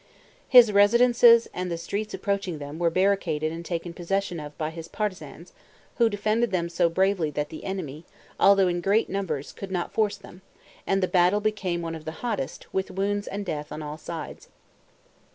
His 0.49 0.71
residences, 0.71 1.47
and 1.53 1.69
the 1.69 1.77
streets 1.77 2.11
approaching 2.15 2.57
them, 2.57 2.79
were 2.79 2.89
barricaded 2.89 3.51
and 3.51 3.63
taken 3.63 3.93
possession 3.93 4.39
of 4.39 4.57
by 4.57 4.71
his 4.71 4.87
partisans, 4.87 5.53
who 5.99 6.09
defended 6.09 6.49
them 6.49 6.69
so 6.69 6.89
bravely 6.89 7.29
that 7.29 7.49
the 7.49 7.63
enemy, 7.63 8.03
although 8.39 8.67
in 8.67 8.81
great 8.81 9.09
numbers, 9.09 9.51
could 9.51 9.69
not 9.71 9.93
force 9.93 10.17
them, 10.17 10.41
and 10.87 11.03
the 11.03 11.07
battle 11.07 11.39
became 11.39 11.83
one 11.83 11.93
of 11.93 12.05
the 12.05 12.13
hottest, 12.25 12.65
with 12.73 12.89
wounds 12.89 13.27
and 13.27 13.45
death 13.45 13.71
on 13.71 13.83
all 13.83 13.99
sides. 13.99 14.47